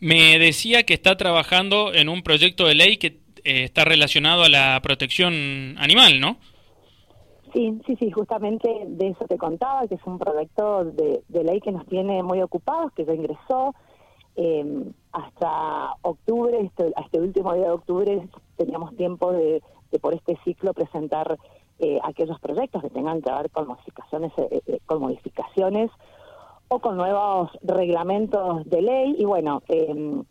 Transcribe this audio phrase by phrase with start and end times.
[0.00, 4.48] Me decía que está trabajando en un proyecto de ley que eh, está relacionado a
[4.48, 6.38] la protección animal, ¿no?
[7.52, 11.70] Sí, sí, sí, justamente de eso te contaba, que es un proyecto de, ley que
[11.70, 13.74] nos tiene muy ocupados, que ya ingresó
[14.34, 19.62] em, hasta octubre, este, este último día de octubre teníamos tiempo de,
[20.00, 21.38] por este ciclo presentar
[21.78, 25.90] eh, aquellos proyectos que tengan que ver con modificaciones, eh, con modificaciones
[26.68, 29.16] o con nuevos reglamentos de ley.
[29.18, 30.22] Y bueno, eh,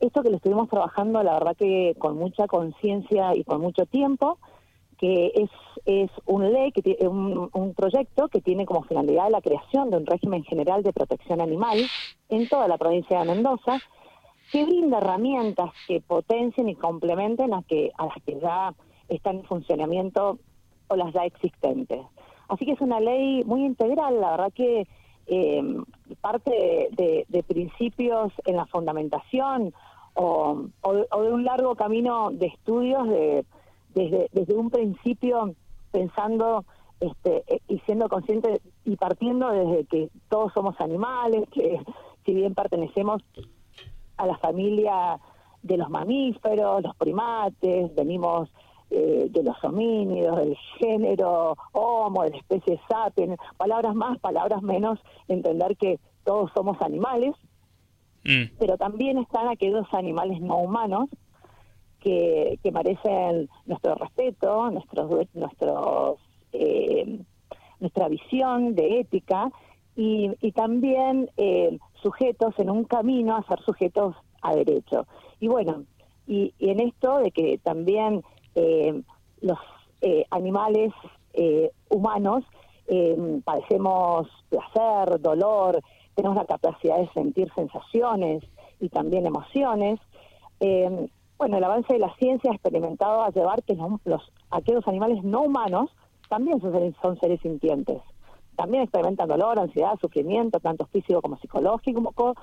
[0.00, 4.38] esto que lo estuvimos trabajando, la verdad que con mucha conciencia y con mucho tiempo,
[4.98, 5.50] que es,
[5.84, 10.06] es un ley, que un, un proyecto que tiene como finalidad la creación de un
[10.06, 11.78] régimen general de protección animal
[12.28, 13.80] en toda la provincia de Mendoza,
[14.50, 18.74] que brinda herramientas que potencien y complementen a, que, a las que ya
[19.08, 20.38] están en funcionamiento
[20.88, 22.00] o las ya existentes.
[22.48, 24.86] Así que es una ley muy integral, la verdad que
[25.26, 25.62] eh,
[26.20, 29.72] parte de, principios en la fundamentación
[30.14, 33.44] o, de un largo camino de estudios de,
[33.94, 35.54] desde, desde un principio
[35.90, 36.64] pensando
[37.00, 41.80] este, eh, y siendo consciente y partiendo desde que todos somos animales, que
[42.24, 43.22] si bien pertenecemos
[44.16, 45.18] a la familia
[45.62, 48.48] de los mamíferos, los primates, venimos
[48.94, 54.98] eh, de los homínidos, del género homo, de la especie sapiens, palabras más, palabras menos,
[55.28, 57.34] entender que todos somos animales,
[58.24, 58.56] mm.
[58.58, 61.08] pero también están aquellos animales no humanos
[62.00, 66.18] que, que merecen nuestro respeto, nuestros, nuestros,
[66.52, 67.18] eh,
[67.80, 69.50] nuestra visión de ética
[69.96, 75.06] y, y también eh, sujetos en un camino a ser sujetos a derecho.
[75.40, 75.84] Y bueno,
[76.26, 78.22] y, y en esto de que también
[78.54, 79.02] eh,
[79.40, 79.58] los
[80.00, 80.92] eh, animales
[81.34, 82.44] eh, humanos
[83.44, 85.80] padecemos placer, dolor,
[86.14, 88.42] tenemos la capacidad de sentir sensaciones
[88.80, 89.98] y también emociones.
[91.38, 95.42] bueno, el avance de la ciencia ha experimentado a llevar que los, aquellos animales no
[95.42, 95.90] humanos
[96.28, 98.02] también son seres, son seres sintientes.
[98.56, 102.34] También experimentan dolor, ansiedad, sufrimiento, tanto físico como psicológico,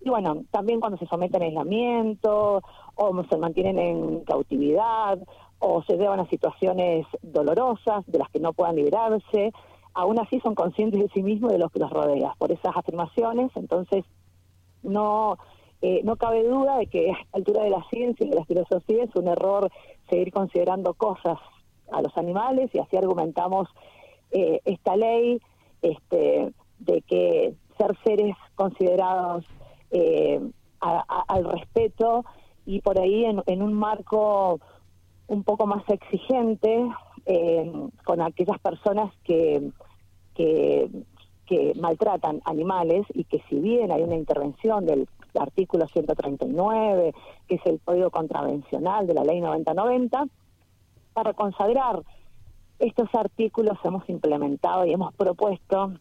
[0.00, 2.62] y bueno, también cuando se someten a aislamiento
[2.94, 5.18] o se mantienen en cautividad
[5.58, 9.52] o se llevan a situaciones dolorosas de las que no puedan librarse,
[9.94, 12.34] aún así son conscientes de sí mismos de lo que los rodea.
[12.38, 14.04] Por esas afirmaciones, entonces,
[14.84, 15.36] no,
[15.82, 18.44] eh, no cabe duda de que a la altura de la ciencia y de la
[18.44, 19.70] filosofía es un error
[20.08, 21.38] seguir considerando cosas
[21.90, 23.68] a los animales y así argumentamos
[24.30, 25.40] eh, esta ley
[25.82, 29.44] este, de que ser seres considerados
[29.90, 30.40] eh,
[30.80, 32.24] al respeto
[32.66, 34.60] y por ahí en, un marco
[35.26, 36.86] un poco más exigente
[37.26, 37.72] eh,
[38.04, 39.70] con aquellas personas que,
[40.34, 40.90] que,
[41.80, 47.14] maltratan animales y que si bien hay una intervención del artículo 139,
[47.46, 50.26] que es el código contravencional de la ley 9090,
[51.14, 52.02] para consagrar
[52.78, 55.94] estos artículos hemos implementado y hemos propuesto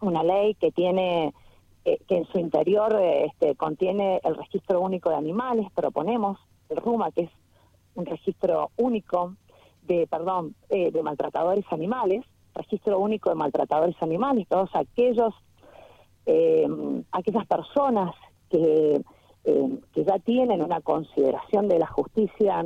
[0.00, 1.32] una ley que tiene
[1.86, 6.38] eh, que en su interior este, contiene el registro único de animales, proponemos
[6.70, 7.30] el RUMA, que es
[7.94, 9.34] un registro único
[9.82, 12.24] de, perdón, eh, de maltratadores animales,
[12.54, 15.34] registro único de maltratadores animales, todos aquellos,
[16.24, 16.66] eh,
[17.12, 18.14] aquellas personas
[18.48, 19.02] que,
[19.44, 22.64] que ya tienen una consideración de la justicia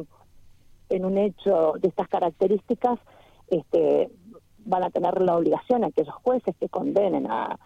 [0.91, 3.01] en un hecho de estas características,
[3.49, 4.11] este,
[4.59, 7.59] van a tener la obligación, aquellos jueces que condenen a,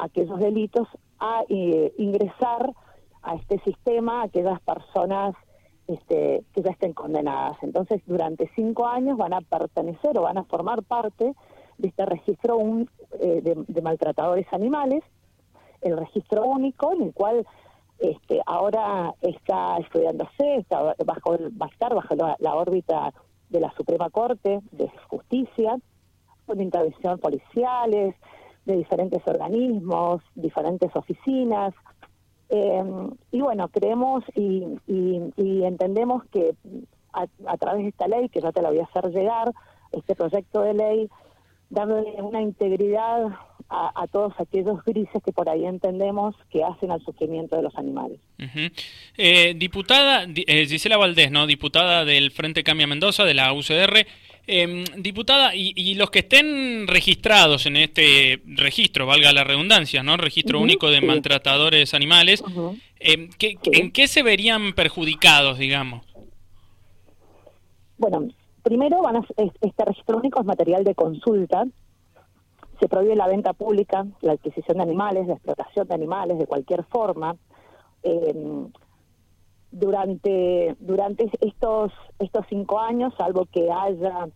[0.00, 0.88] aquellos delitos
[1.18, 2.72] a eh, ingresar
[3.22, 5.34] a este sistema a aquellas personas
[5.86, 7.56] este, que ya estén condenadas.
[7.62, 11.34] Entonces, durante cinco años van a pertenecer o van a formar parte
[11.78, 12.58] de este registro
[13.18, 15.02] eh, de, maltratadores animales,
[15.80, 17.46] el registro único, en el cual
[17.98, 23.12] este, ahora está estudiándose, está bajo, va a estar bajo la, órbita
[23.48, 25.76] de la Suprema Corte de Justicia,
[26.46, 28.14] con intervención policiales,
[28.64, 31.74] de diferentes organismos, diferentes oficinas.
[32.48, 32.82] Eh,
[33.32, 34.64] y bueno, creemos y,
[35.64, 36.54] entendemos que
[37.12, 39.52] a, través de esta ley, que ya te la voy a hacer llegar,
[39.92, 41.08] este proyecto de ley,
[41.68, 43.28] darle una integridad
[43.72, 48.18] a, todos aquellos grises que por ahí entendemos que hacen al sufrimiento de los animales.
[49.16, 51.46] Eh, diputada eh, Gisela Valdés, ¿no?
[51.46, 54.06] diputada del Frente Cambia Mendoza, de la UCR,
[54.52, 60.16] eh, diputada, y, los que estén registrados en este registro, valga la redundancia, ¿no?
[60.16, 62.42] Registro único de maltratadores animales,
[62.98, 66.04] em, ¿en qué se verían perjudicados, digamos?
[67.96, 68.26] Bueno,
[68.64, 71.64] primero van a, este registro único es material de consulta.
[72.80, 76.82] Se prohíbe la venta pública, la adquisición de animales, la explotación de animales de cualquier
[76.84, 77.36] forma
[79.70, 84.26] durante durante estos estos cinco años, salvo que haya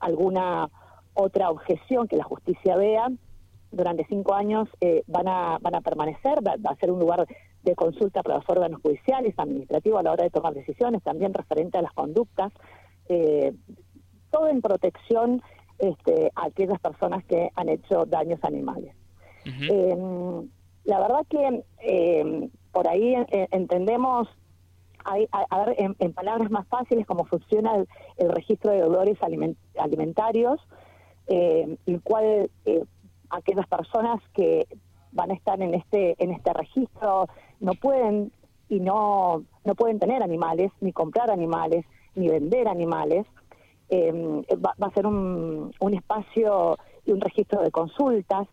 [0.00, 0.70] alguna
[1.14, 3.08] otra objeción que la justicia vea,
[3.72, 7.26] durante cinco años eh, van, a, van a permanecer, va, a ser un lugar
[7.62, 11.78] de consulta para los órganos judiciales, administrativos a la hora de tomar decisiones, también referente
[11.78, 12.52] a las conductas,
[13.08, 13.54] eh,
[14.30, 15.42] todo en protección
[15.78, 18.94] este, a aquellas personas que han hecho daños animales.
[19.44, 20.48] Em,
[20.84, 24.28] la verdad que em, por ahí eh, entendemos,
[25.04, 27.76] a, ver, en, palabras más fáciles, cómo funciona
[28.16, 29.18] el, registro de dolores
[29.76, 30.60] alimentarios,
[31.26, 32.50] el cual
[33.30, 34.66] aquellas personas que
[35.12, 37.26] van a estar en este en este registro
[37.60, 38.32] no pueden
[38.68, 41.84] y no no pueden tener animales ni comprar animales
[42.14, 43.26] ni vender animales.
[43.88, 48.48] Em, va, a ser un, un espacio y un registro de consultas.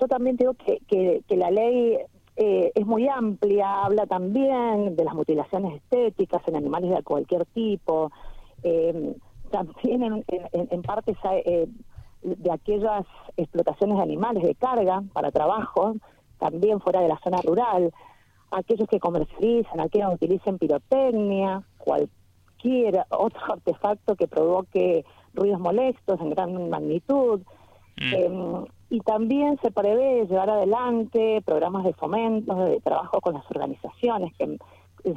[0.00, 1.98] Yo también digo que, que, la ley
[2.42, 8.10] eh, es muy amplia habla también de las mutilaciones estéticas en animales de cualquier tipo
[8.62, 9.14] em,
[9.50, 11.14] también en, en, en parte
[11.44, 11.68] eh,
[12.22, 13.04] de aquellas
[13.36, 15.96] explotaciones de animales de carga para trabajo,
[16.38, 17.92] también fuera de la zona rural,
[18.50, 25.04] aquellos que comercializan, aquellos que utilicen pirotecnia, cualquier otro artefacto que provoque
[25.34, 27.42] ruidos molestos en gran magnitud.
[28.00, 28.64] Mm.
[28.90, 34.44] Y también se prevé llevar adelante programas de fomento, de trabajo con las organizaciones, que
[34.44, 34.58] en,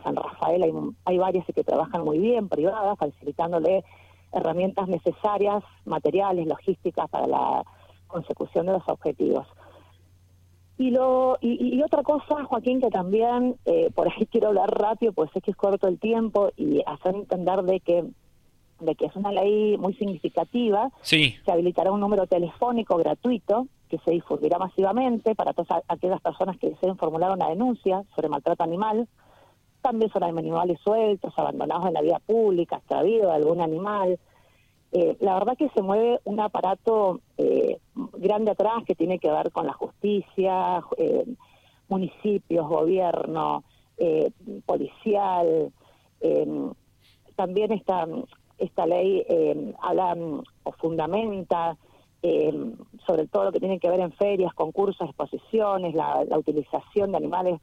[0.03, 0.71] San Rafael hay,
[1.03, 3.83] hay varias que trabajan muy bien, privadas, facilitándole
[4.31, 7.63] herramientas necesarias, materiales, logísticas para la
[8.07, 9.47] consecución de los objetivos.
[10.77, 15.29] Y, lo, y, otra cosa, Joaquín, que también eh, por ahí quiero hablar rápido, pues
[15.35, 18.05] es que es corto el tiempo y hacer entender de que
[18.79, 20.89] de que es una ley muy significativa.
[21.01, 21.35] Sí.
[21.45, 26.69] Se habilitará un número telefónico gratuito que se difundirá masivamente para todas aquellas personas que
[26.69, 29.07] deseen formular una denuncia sobre maltrato animal
[29.83, 34.17] también son animales sueltos, abandonados en la vida pública, extravío de algún animal.
[34.93, 37.79] Eh, la verdad que se mueve un aparato eh,
[38.13, 41.25] grande atrás que tiene que ver con la justicia, eh,
[41.89, 43.63] municipios, gobierno,
[44.65, 45.71] policial.
[47.35, 48.07] también esta,
[48.57, 49.25] esta ley
[49.81, 50.15] habla
[50.63, 51.77] o fundamenta
[53.05, 57.59] sobre todo lo que tiene que ver en ferias, concursos, exposiciones, la utilización de animales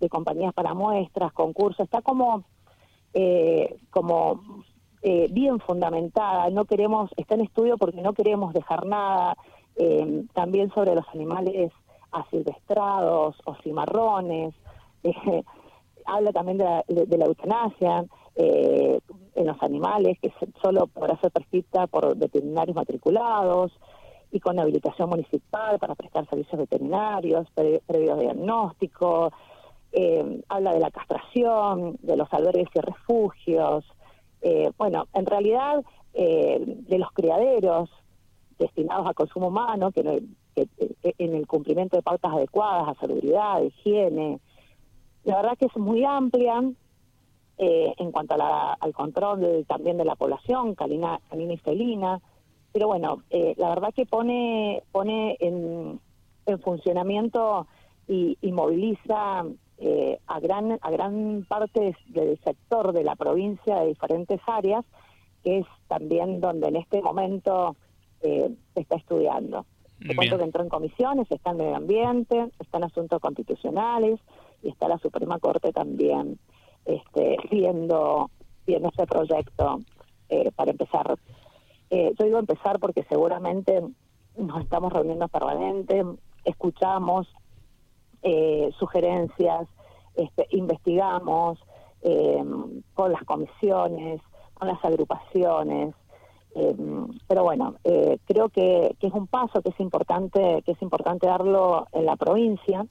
[0.00, 2.44] de compañías para muestras, concursos, está como,
[3.14, 4.64] eh, como
[5.02, 9.36] eh, bien fundamentada, no queremos, está en estudio porque no queremos dejar nada,
[9.76, 11.72] eh, también sobre los animales
[12.10, 14.54] asilvestrados o cimarrones,
[16.06, 18.04] habla también de la, de, la eutanasia
[19.38, 20.32] en los animales, que
[20.62, 23.72] solo podrá ser prescrita por veterinarios matriculados,
[24.30, 29.32] y con habilitación municipal para prestar servicios veterinarios, previo diagnóstico,
[29.92, 33.84] eh, habla de la castración, de los albergues y refugios,
[34.42, 35.82] eh, bueno, en realidad
[36.12, 37.90] eh, de los criaderos
[38.58, 40.22] destinados a consumo humano, que,
[41.02, 44.40] en el cumplimiento de pautas adecuadas a salubridad, higiene.
[45.24, 46.60] La verdad que es muy amplia
[47.58, 52.20] en cuanto al control también de la población, canina, canina y felina,
[52.72, 56.00] pero bueno, la verdad que pone, pone en,
[56.62, 57.66] funcionamiento
[58.06, 59.44] y, y moviliza
[59.80, 64.84] eh, a gran a gran parte del sector de la provincia de diferentes áreas
[65.44, 67.76] que es también donde en este momento
[68.22, 69.66] eh, se está estudiando.
[70.04, 74.18] Te cuento que entró en comisiones, está en medio ambiente, está en asuntos constitucionales
[74.64, 76.40] y está la Suprema Corte también
[76.88, 78.30] este, viendo,
[78.66, 79.80] viendo ese proyecto
[80.28, 81.16] eh, para empezar.
[81.90, 83.82] yo digo empezar porque seguramente
[84.36, 86.04] nos estamos reuniendo permanente,
[86.44, 87.26] escuchamos,
[88.22, 89.68] eh, sugerencias,
[90.16, 91.58] este, investigamos
[92.02, 92.44] eh,
[92.94, 94.20] con las comisiones,
[94.54, 95.94] con las agrupaciones.
[96.54, 96.74] Eh,
[97.28, 97.76] pero bueno,
[98.26, 102.86] creo que, es un paso que es importante que es importante darlo en la provincia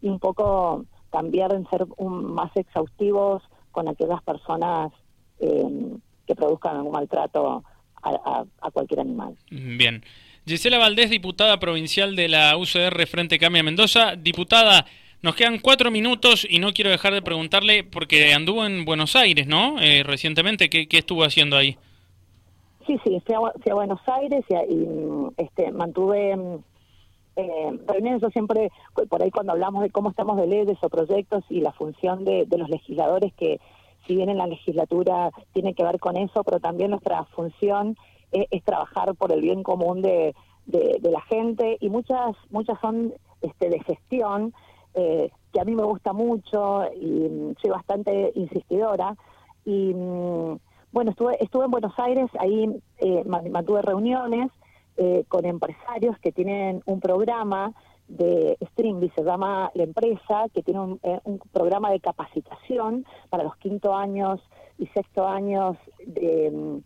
[0.00, 4.92] y un poco también ser más exhaustivos con aquellas personas
[5.38, 7.62] que produzcan algún maltrato
[8.02, 9.36] a, a cualquier animal.
[9.50, 10.02] Bien.
[10.48, 14.16] Gisela Valdés, diputada provincial de la UCR Frente Cambia Mendoza.
[14.16, 14.86] Diputada,
[15.20, 19.46] nos quedan cuatro minutos y no quiero dejar de preguntarle, porque anduvo en Buenos Aires,
[19.46, 19.80] ¿no?
[19.80, 21.76] Eh, recientemente, ¿qué, estuvo haciendo ahí?
[22.86, 26.34] Sí, sí, fui a, Buenos Aires y, este, mantuve
[27.38, 28.20] eh, reuniones.
[28.20, 28.72] Yo siempre,
[29.08, 32.46] por ahí cuando hablamos de cómo estamos de leyes o proyectos y la función de,
[32.50, 33.60] los legisladores, que
[34.06, 37.96] si bien en la legislatura tiene que ver con eso, pero también nuestra función
[38.32, 40.34] es, trabajar por el bien común de,
[40.66, 44.52] de, la gente y muchas muchas son este, de gestión
[44.94, 49.16] eh, que que a mí me gusta mucho y mm, soy bastante insistidora.
[49.64, 50.58] Y mm,
[50.90, 52.68] bueno, estuve, estuve en Buenos Aires, ahí
[52.98, 54.50] eh, mantuve reuniones
[54.98, 57.72] eh, con empresarios que tienen un programa
[58.08, 63.44] de Stringby, se llama la empresa, que tiene un, eh, un, programa de capacitación para
[63.44, 64.40] los quinto años
[64.78, 66.78] y sexto años de, mm,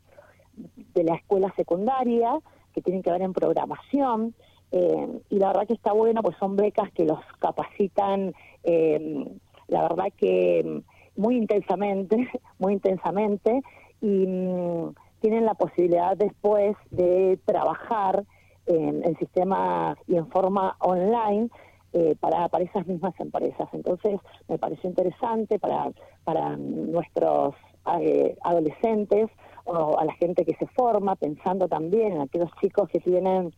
[0.94, 2.38] de la escuela secundaria,
[2.74, 4.34] que tienen que ver en programación.
[4.72, 9.26] Eh, y la verdad que está bueno, pues son becas que los capacitan, eh,
[9.68, 12.16] la verdad que mm, muy intensamente,
[12.58, 13.62] muy intensamente,
[14.00, 18.24] y mm, tienen la posibilidad después de trabajar
[18.66, 21.48] en, en sistema y en forma online
[21.94, 23.68] eh, para, para esas mismas empresas.
[23.72, 25.90] Entonces, me pareció interesante para,
[26.24, 27.54] para nuestros
[28.00, 29.30] eh, adolescentes
[29.64, 33.54] o a la gente que se forma, pensando también en aquellos chicos que tienen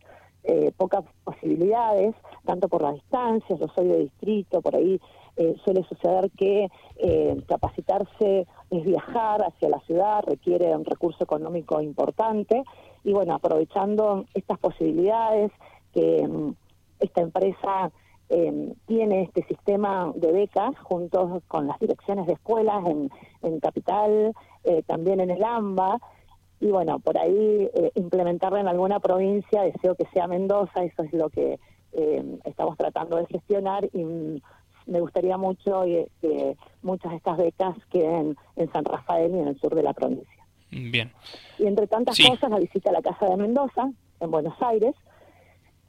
[0.47, 4.99] eh, pocas posibilidades, tanto por la distancia, yo soy de distrito, por ahí
[5.37, 11.81] eh, suele suceder que eh, capacitarse es viajar hacia la ciudad, requiere un recurso económico
[11.81, 12.63] importante
[13.03, 15.51] y bueno, aprovechando estas posibilidades
[15.93, 16.53] que mm,
[16.99, 17.91] esta empresa
[18.29, 23.09] eh, tiene este sistema de becas junto con las direcciones de escuelas en,
[23.43, 24.33] en Capital,
[24.63, 25.99] eh, también en el AMBA,
[26.65, 31.13] y bueno, por ahí eh, implementarla en alguna provincia, deseo que sea Mendoza, eso es
[31.13, 31.59] lo que
[31.93, 34.41] eh, estamos tratando de gestionar y mm,
[34.87, 35.83] me gustaría mucho
[36.21, 39.93] que muchas de estas becas queden en San Rafael y en el sur de la
[39.93, 40.47] provincia.
[40.71, 41.11] Bien.
[41.59, 44.95] Y entre tantas cosas, la visita a la Casa de Mendoza, en Buenos Aires,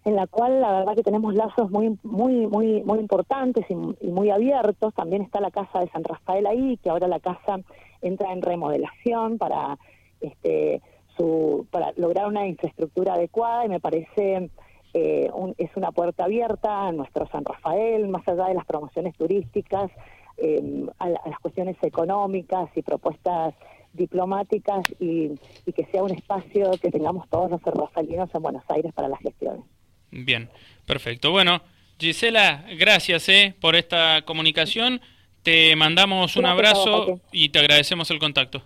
[0.05, 4.11] en la cual la verdad que tenemos lazos muy muy muy muy importantes y, y,
[4.11, 4.93] muy abiertos.
[4.95, 7.61] También está la casa de San Rafael ahí, que ahora la casa
[8.03, 9.79] entra en remodelación para
[10.21, 10.81] este,
[11.17, 14.51] su, para lograr una infraestructura adecuada y me parece
[14.95, 19.15] eh, un, es una puerta abierta a nuestro San Rafael, más allá de las promociones
[19.17, 19.91] turísticas,
[20.39, 23.55] eh, a, a, las cuestiones económicas y propuestas
[23.93, 25.33] diplomáticas y,
[25.65, 29.21] y, que sea un espacio que tengamos todos los rafaelinos en Buenos Aires para las
[29.21, 29.65] gestiones.
[30.11, 30.49] Bien,
[30.87, 31.31] perfecto.
[31.31, 31.63] Bueno,
[31.99, 35.01] Gisela, gracias eh, por esta comunicación.
[35.43, 38.63] Te mandamos un gracias abrazo y te agradecemos el contacto.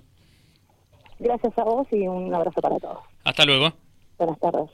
[1.21, 2.99] Gracias a vos y un abrazo para todos.
[3.25, 3.73] Hasta luego.
[4.19, 4.71] Buenas tardes.